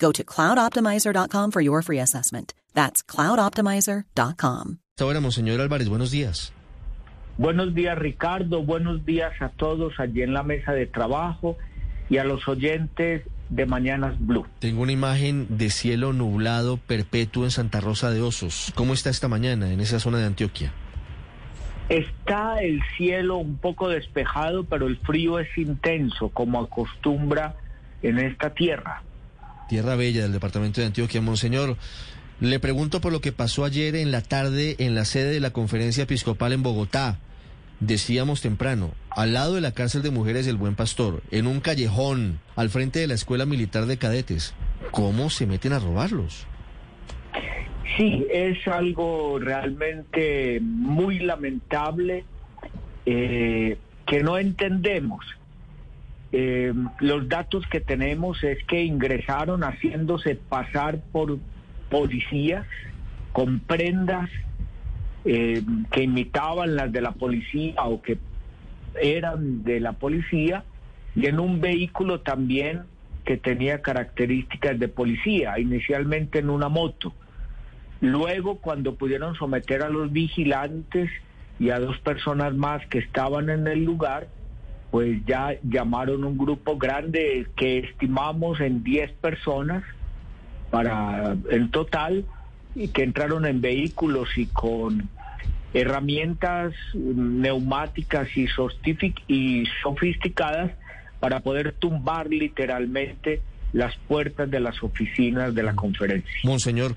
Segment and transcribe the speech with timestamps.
[0.00, 2.54] Go to cloudoptimizer.com for your free assessment.
[2.74, 4.78] That's cloudoptimizer.com.
[4.98, 6.52] Ahora, Monseñor Álvarez, buenos días.
[7.38, 8.62] Buenos días, Ricardo.
[8.62, 11.56] Buenos días a todos allí en la mesa de trabajo
[12.08, 14.46] y a los oyentes de Mañanas Blue.
[14.58, 18.72] Tengo una imagen de cielo nublado perpetuo en Santa Rosa de Osos.
[18.74, 20.72] ¿Cómo está esta mañana en esa zona de Antioquia?
[21.88, 27.56] Está el cielo un poco despejado, pero el frío es intenso, como acostumbra
[28.02, 29.02] en esta tierra.
[29.70, 31.20] Tierra Bella del departamento de Antioquia.
[31.20, 31.76] Monseñor,
[32.40, 35.52] le pregunto por lo que pasó ayer en la tarde en la sede de la
[35.52, 37.20] conferencia episcopal en Bogotá.
[37.78, 42.40] Decíamos temprano, al lado de la cárcel de mujeres del Buen Pastor, en un callejón,
[42.56, 44.54] al frente de la Escuela Militar de Cadetes.
[44.90, 46.48] ¿Cómo se meten a robarlos?
[47.96, 52.24] Sí, es algo realmente muy lamentable
[53.06, 55.24] eh, que no entendemos.
[56.32, 61.38] Eh, los datos que tenemos es que ingresaron haciéndose pasar por
[61.90, 62.66] policías
[63.32, 64.30] con prendas
[65.24, 68.18] eh, que imitaban las de la policía o que
[69.00, 70.64] eran de la policía
[71.16, 72.82] y en un vehículo también
[73.24, 77.12] que tenía características de policía, inicialmente en una moto.
[78.00, 81.10] Luego, cuando pudieron someter a los vigilantes
[81.58, 84.28] y a dos personas más que estaban en el lugar,
[84.90, 89.84] pues ya llamaron un grupo grande que estimamos en 10 personas
[90.70, 92.24] para en total
[92.74, 95.08] y que entraron en vehículos y con
[95.72, 98.48] herramientas neumáticas y,
[99.28, 100.72] y sofisticadas
[101.20, 106.32] para poder tumbar literalmente las puertas de las oficinas de la conferencia.
[106.42, 106.96] Monseñor,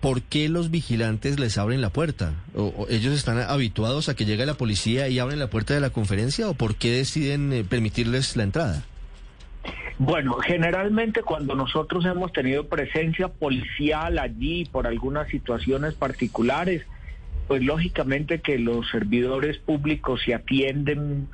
[0.00, 2.34] ¿por qué los vigilantes les abren la puerta?
[2.54, 5.90] ¿O, ellos están habituados a que llegue la policía y abren la puerta de la
[5.90, 8.84] conferencia o por qué deciden eh, permitirles la entrada?
[9.98, 16.86] Bueno, generalmente cuando nosotros hemos tenido presencia policial allí por algunas situaciones particulares,
[17.46, 21.28] pues lógicamente que los servidores públicos se atienden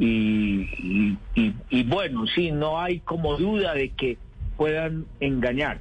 [0.00, 4.16] y, y, bueno, sí, no hay como duda de que
[4.56, 5.80] puedan engañar.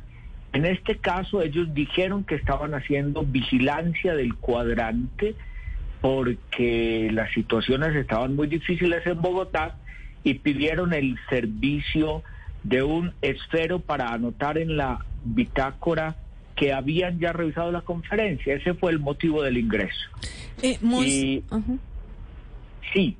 [0.53, 5.35] En este caso ellos dijeron que estaban haciendo vigilancia del cuadrante
[6.02, 9.78] porque las situaciones estaban muy difíciles en Bogotá
[10.24, 12.24] y pidieron el servicio
[12.63, 16.16] de un esfero para anotar en la bitácora
[16.56, 18.56] que habían ya revisado la conferencia.
[18.56, 20.09] Ese fue el motivo del ingreso.
[20.62, 20.78] Eh,
[22.94, 23.18] Sí.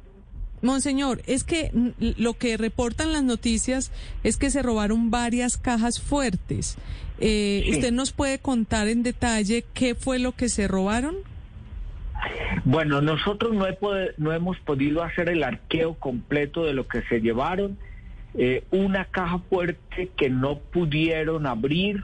[0.62, 3.92] Monseñor, es que lo que reportan las noticias
[4.24, 6.78] es que se robaron varias cajas fuertes.
[7.20, 11.16] Eh, ¿Usted nos puede contar en detalle qué fue lo que se robaron?
[12.66, 13.66] Bueno, nosotros no,
[14.18, 17.78] no hemos podido hacer el arqueo completo de lo que se llevaron.
[18.34, 22.04] Eh, una caja fuerte que no pudieron abrir,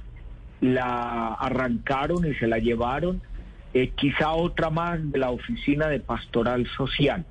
[0.61, 3.21] la arrancaron y se la llevaron.
[3.73, 7.25] Eh, quizá otra más de la oficina de pastoral social.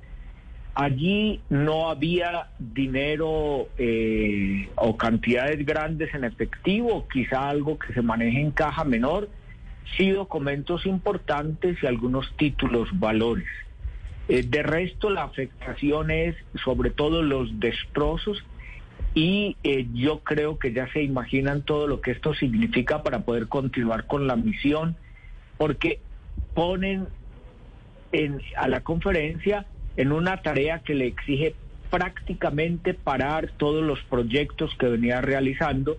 [0.75, 8.41] Allí no había dinero eh, o cantidades grandes en efectivo, quizá algo que se maneje
[8.41, 9.29] en caja menor,
[9.95, 13.45] sí documentos importantes y algunos títulos valores.
[14.27, 18.43] Eh, de resto, la afectación es sobre todo los destrozos
[19.13, 23.47] y eh, yo creo que ya se imaginan todo lo que esto significa para poder
[23.47, 24.95] continuar con la misión,
[25.57, 25.99] porque
[26.55, 27.07] ponen
[28.11, 29.67] en, a la conferencia
[29.97, 31.55] en una tarea que le exige
[31.89, 35.97] prácticamente parar todos los proyectos que venía realizando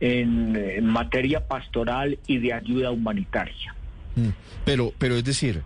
[0.00, 3.74] en, materia pastoral y de ayuda humanitaria.
[4.14, 4.28] Mm.
[4.64, 5.62] Pero, pero es decir,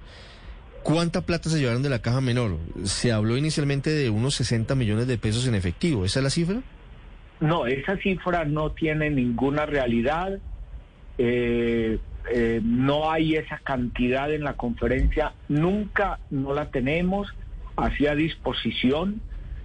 [0.82, 2.56] ¿cuánta plata se llevaron de la caja menor?
[2.84, 6.04] Se habló inicialmente de unos 60 millones de pesos en efectivo.
[6.04, 6.62] ¿Esa es la cifra?
[7.40, 10.38] No, esa cifra no tiene ninguna realidad.
[11.18, 11.98] Eh,
[12.30, 17.34] eh, no hay esa cantidad en la conferencia, nunca no la tenemos
[17.78, 19.20] hacia disposición,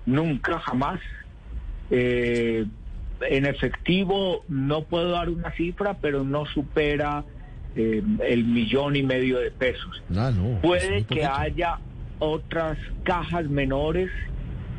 [0.05, 0.99] nunca, jamás.
[1.89, 2.65] Eh,
[3.29, 7.23] en efectivo no puedo dar una cifra, pero no supera
[7.75, 10.01] eh, el millón y medio de pesos.
[10.15, 11.79] Ah, no, Puede que haya
[12.19, 14.09] otras cajas menores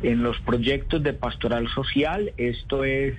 [0.03, 2.33] en los proyectos de pastoral social.
[2.37, 3.15] Esto es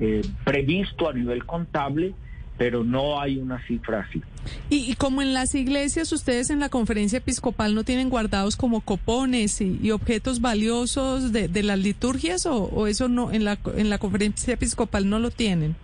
[0.00, 2.14] eh, previsto a nivel contable,
[2.62, 4.22] pero no hay una cifra así.
[4.70, 8.82] Y, y como en las iglesias, ustedes en la conferencia episcopal no tienen guardados como
[8.82, 13.58] copones y, y objetos valiosos de, de las liturgias o, o eso no en la
[13.76, 15.74] en la conferencia episcopal no lo tienen.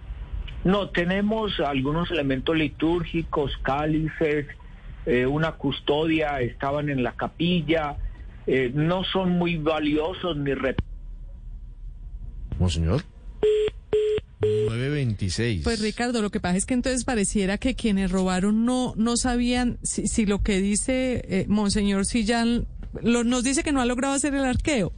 [0.62, 4.46] No, tenemos algunos elementos litúrgicos, cálices,
[5.04, 7.96] eh, una custodia, estaban en la capilla,
[8.46, 10.52] eh, no son muy valiosos ni
[12.56, 13.02] Monseñor.
[15.04, 15.62] 926.
[15.64, 19.78] Pues Ricardo, lo que pasa es que entonces pareciera que quienes robaron no no sabían
[19.82, 22.66] si, si lo que dice eh, Monseñor Sillán
[23.02, 24.92] lo, nos dice que no ha logrado hacer el arqueo,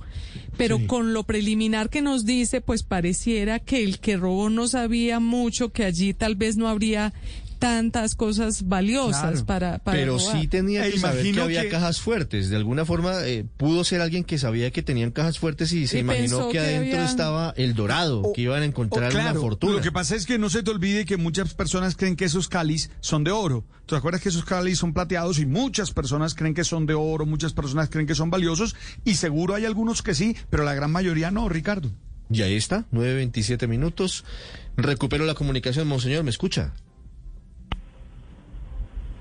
[0.57, 0.87] pero Sí.
[0.87, 5.71] con lo preliminar que nos dice, pues pareciera que el que robó no sabía mucho,
[5.73, 7.13] que allí tal vez no habría
[7.61, 9.47] tantas cosas valiosas Claro.
[9.47, 10.41] para, para Pero robar.
[10.41, 12.51] sí tenía E que saber que había que- cajas fuertes.
[12.51, 15.99] De alguna forma eh, pudo ser alguien que sabía que tenían cajas fuertes y se
[15.99, 19.31] Y imaginó que, que adentro había- estaba el dorado, O- que iban a encontrar claro,
[19.31, 19.75] una fortuna.
[19.75, 22.49] Lo que pasa es que no se te olvide que muchas personas creen que esos
[22.49, 23.65] cáliz son de oro.
[23.87, 27.27] ¿Te acuerdas que esos cáliz son plateados y muchas personas creen que son de oro,
[27.27, 28.75] muchas personas creen que son valiosos
[29.05, 31.91] y seguro hay algunos que sí, pero la gran mayoría no, Ricardo.
[32.33, 34.25] Y ahí está, 9.27 minutos.
[34.77, 36.73] Recupero la comunicación, Monseñor, ¿me escucha?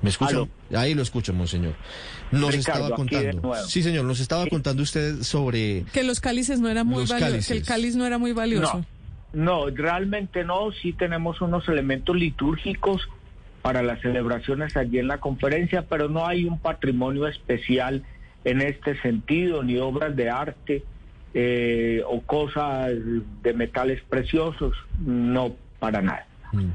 [0.01, 0.31] ¿Me escucha?
[0.31, 0.49] Aló.
[0.75, 1.73] Ahí lo escucho, Monseñor.
[2.31, 3.53] Nos Ricardo, estaba contando.
[3.67, 5.83] Sí, señor, nos estaba contando usted sobre...
[5.91, 8.85] que los cálices no eran muy valiosos, que el cáliz no era muy valioso.
[9.33, 10.71] No, no, realmente no.
[10.71, 13.09] Sí tenemos unos elementos litúrgicos
[13.61, 18.03] para las celebraciones allí en la conferencia, pero no hay un patrimonio especial
[18.45, 20.83] en este sentido, ni obras de arte
[21.33, 22.91] eh, o cosas
[23.43, 26.25] de metales preciosos, no para nada.
[26.53, 26.69] Mm.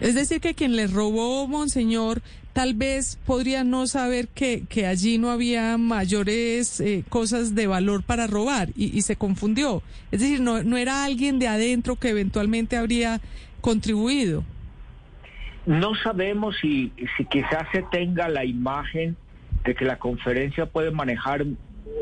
[0.00, 2.22] Es decir, que quien les robó, Monseñor,
[2.52, 8.02] tal vez podría no saber que, que allí no había mayores eh, cosas de valor
[8.02, 9.82] para robar y, y se confundió.
[10.10, 13.20] Es decir, no, no era alguien de adentro que eventualmente habría
[13.60, 14.44] contribuido.
[15.66, 19.16] No sabemos si, si quizás se tenga la imagen
[19.64, 21.44] de que la conferencia puede manejar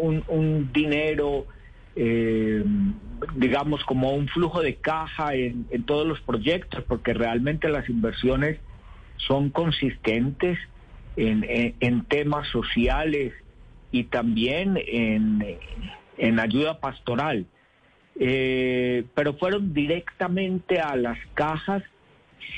[0.00, 1.46] un, un dinero,
[1.94, 2.64] eh,
[3.34, 8.58] digamos, como un flujo de caja en, en todos los proyectos, porque realmente las inversiones
[9.16, 10.58] son consistentes
[11.16, 11.44] en,
[11.80, 13.32] en- temas sociales
[13.92, 15.58] y también en,
[16.16, 17.46] en ayuda pastoral.
[18.18, 21.82] Eh, pero fueron directamente a las cajas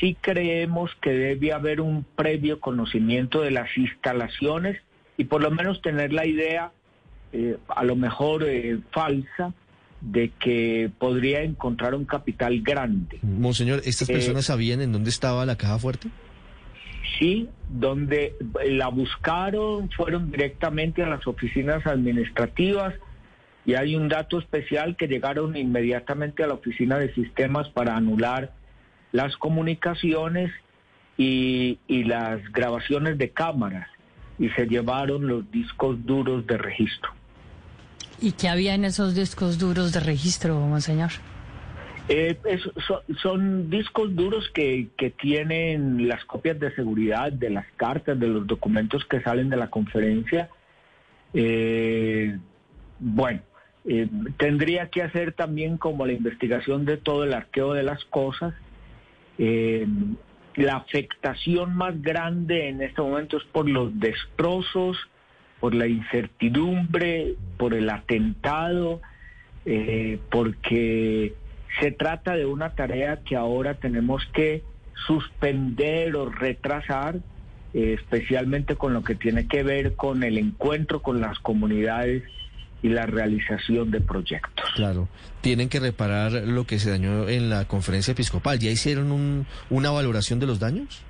[0.00, 4.80] sí creemos que debe haber un previo conocimiento de las instalaciones
[5.16, 6.72] y por lo menos tener la idea,
[7.32, 9.52] eh, a lo mejor eh, falsa,
[10.02, 13.18] de que podría encontrar un capital grande.
[13.22, 16.08] Monseñor, ¿estas Eh, personas sabían en dónde estaba la caja fuerte?
[17.18, 18.34] Sí, donde
[18.66, 22.94] la buscaron fueron directamente a las oficinas administrativas
[23.64, 28.52] y hay un dato especial que llegaron inmediatamente a la oficina de sistemas para anular
[29.12, 30.50] las comunicaciones
[31.16, 33.88] y, y las grabaciones de cámaras
[34.38, 37.10] y se llevaron los discos duros de registro.
[38.22, 41.10] ¿Y qué había en esos discos duros de registro, monseñor?
[42.08, 42.38] Eh,
[43.20, 48.46] son discos duros que, que tienen las copias de seguridad de las cartas, de los
[48.46, 50.48] documentos que salen de la conferencia.
[51.34, 52.38] Eh,
[52.98, 53.40] bueno,
[53.84, 58.54] eh, tendría que hacer también como la investigación de todo el arqueo de las cosas.
[59.38, 59.86] Eh,
[60.54, 64.96] la afectación más grande en este momento es por los destrozos,
[65.62, 69.00] por la incertidumbre, por el atentado,
[69.64, 71.34] eh, porque
[71.78, 74.64] se trata de una tarea que ahora tenemos que
[75.06, 77.20] suspender o retrasar,
[77.74, 82.24] eh, especialmente con lo que tiene que ver con el encuentro con las comunidades
[82.82, 84.68] y la realización de proyectos.
[84.74, 85.08] Claro.
[85.42, 88.58] Tienen que reparar lo que se dañó en la conferencia episcopal.
[88.58, 91.02] ¿Ya hicieron un- una valoración de los daños?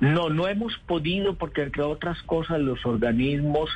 [0.00, 3.70] No, no hemos podido porque entre otras cosas los organismos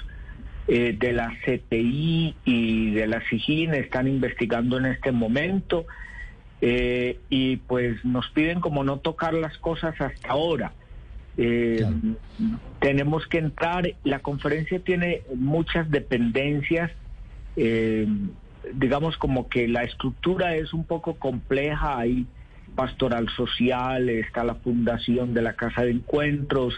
[0.68, 5.86] eh, de la CTI y de la SIGIN están investigando en este momento
[6.60, 10.72] eh, y pues nos piden como no tocar las cosas hasta ahora.
[11.36, 12.58] Eh, Claro.
[12.80, 16.90] Tenemos que entrar, la conferencia tiene muchas dependencias,
[17.56, 18.06] eh,
[18.74, 22.26] digamos como que la estructura es un poco compleja, hay
[22.76, 26.74] pastoral social, está la fundación de la Casa de Encuentros,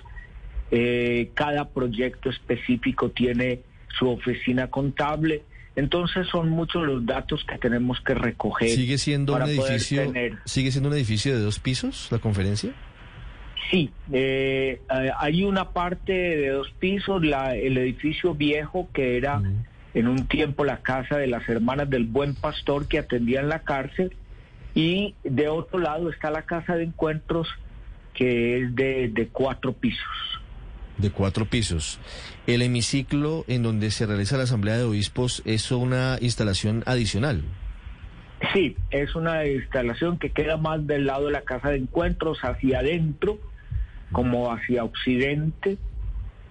[0.71, 3.61] eh, cada proyecto específico tiene
[3.99, 5.43] su oficina contable.
[5.77, 8.71] Entonces son muchos los datos que tenemos que recoger.
[8.71, 12.19] ¿Sigue siendo un para poder edificio tener- sigue siendo un edificio de dos pisos la
[12.19, 12.73] conferencia?
[13.71, 19.43] Sí, eh, eh, hay una parte de dos pisos, la, el edificio viejo que era
[19.95, 24.15] en un tiempo la casa de las hermanas del Buen Pastor que atendían la cárcel
[24.75, 27.49] y de otro lado está la casa de encuentros
[28.15, 30.07] que es de, de cuatro pisos.
[30.97, 32.01] De cuatro pisos.
[32.47, 37.45] El hemiciclo en donde se realiza la Asamblea de Obispos es una instalación adicional.
[38.53, 42.81] Sí, es una instalación que queda más del lado de la casa de encuentros hacia
[42.81, 43.39] adentro,
[44.13, 45.77] como hacia occidente,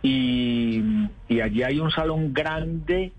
[0.03, 0.83] y,
[1.27, 3.11] y allí hay un salón grande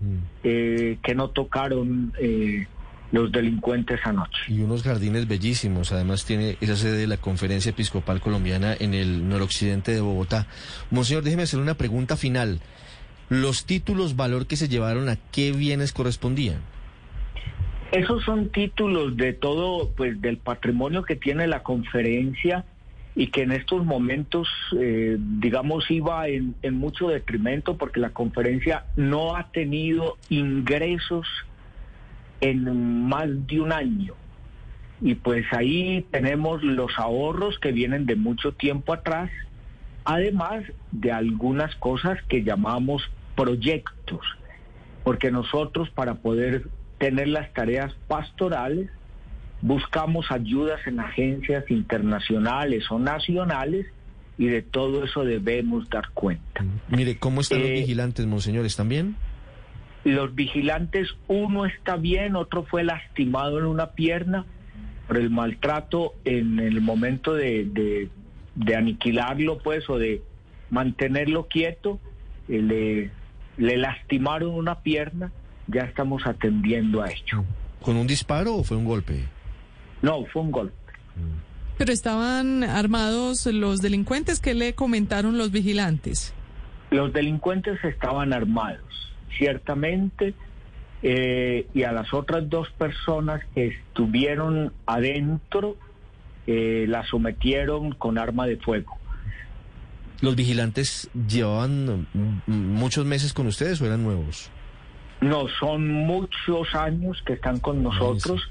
[0.43, 2.67] eh, que no tocaron eh,
[3.11, 4.39] los delincuentes anoche.
[4.47, 5.91] Y unos jardines bellísimos.
[5.91, 10.47] Además tiene esa sede de la Conferencia Episcopal Colombiana en el noroccidente de Bogotá.
[10.91, 12.59] Monseñor, déjeme hacer una pregunta final.
[13.29, 16.57] ¿Los títulos valor que se llevaron a qué bienes correspondían?
[17.91, 22.65] Esos son títulos de todo, pues del patrimonio que tiene la conferencia
[23.15, 24.47] y que en estos momentos,
[24.79, 31.27] eh, digamos, iba en, en mucho detrimento porque la conferencia no ha tenido ingresos
[32.41, 34.13] en más de un año.
[35.01, 39.29] Y pues ahí tenemos los ahorros que vienen de mucho tiempo atrás,
[40.03, 43.03] además de algunas cosas que llamamos
[43.35, 44.21] proyectos,
[45.03, 46.67] porque nosotros para poder
[46.97, 48.89] tener las tareas pastorales
[49.61, 53.85] buscamos ayudas en agencias internacionales o nacionales
[54.37, 56.63] y de todo eso debemos dar cuenta.
[56.89, 58.65] Mire, ¿cómo están los Eh, vigilantes, Monseñor?
[58.65, 59.15] ¿Están bien?
[60.05, 64.45] Los vigilantes, uno está bien, otro fue lastimado en una pierna
[65.07, 68.09] por el maltrato en el momento de, de-
[68.55, 70.21] de aniquilarlo, pues, o de
[70.69, 71.99] mantenerlo quieto,
[72.47, 73.11] eh, le,
[73.57, 75.31] le lastimaron una pierna,
[75.67, 77.43] ya estamos atendiendo a ello.
[77.81, 79.25] ¿Con un disparo o fue un golpe?
[80.01, 80.75] No, fue un golpe.
[81.77, 86.33] Pero estaban armados los delincuentes que le comentaron los vigilantes.
[86.91, 90.33] Los delincuentes estaban armados, ciertamente,
[91.01, 95.77] eh, y a las otras dos personas que estuvieron adentro
[96.45, 98.97] eh, las sometieron con arma de fuego.
[100.21, 104.51] ¿Los vigilantes llevaban mm, muchos meses con ustedes o eran nuevos?
[105.21, 108.49] No, son muchos años que están con nosotros.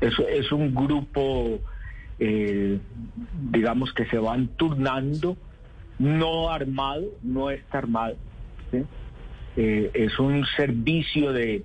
[0.00, 1.58] Es, es un grupo,
[2.18, 2.78] eh,
[3.50, 5.36] digamos, que se van turnando,
[5.98, 8.16] no armado, no está armado.
[8.70, 8.84] ¿sí?
[9.56, 11.62] Eh, es un servicio de,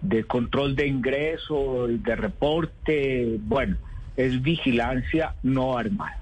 [0.00, 3.76] de control de ingreso, de reporte, bueno,
[4.16, 6.18] es vigilancia no armada.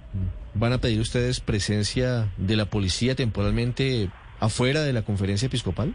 [0.54, 5.94] ¿Van a pedir ustedes presencia de la policía temporalmente afuera de la conferencia episcopal?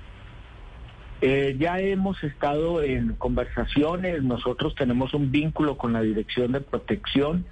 [1.22, 7.46] Eh, ya hemos estado en conversaciones, nosotros tenemos un vínculo con la Dirección de Protección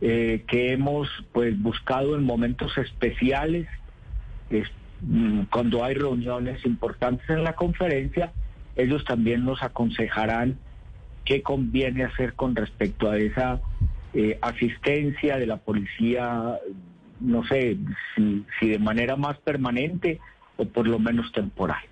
[0.00, 3.66] eh, que hemos pues buscado en momentos especiales,
[4.50, 4.70] es-
[5.50, 8.32] cuando hay reuniones importantes en la conferencia,
[8.76, 10.58] ellos también nos aconsejarán
[11.24, 13.60] qué conviene hacer con respecto a esa
[14.12, 16.58] eh, asistencia de la policía,
[17.20, 17.76] no sé
[18.14, 20.20] si, si de manera más permanente
[20.56, 21.82] o por lo menos temporal.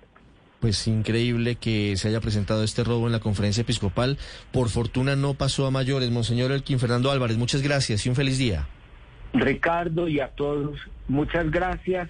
[0.59, 4.17] Pues increíble que se haya presentado este robo en la conferencia episcopal.
[4.53, 6.09] Por fortuna no pasó a mayores.
[6.09, 8.65] Monseñor Elkin Fernando Álvarez, muchas gracias y un feliz día.
[9.33, 10.79] Ricardo y a todos,
[11.09, 12.09] muchas gracias.